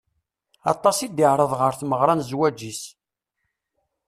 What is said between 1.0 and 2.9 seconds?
i d-iɛreḍ ɣer tmeɣra n zzwaǧ-is.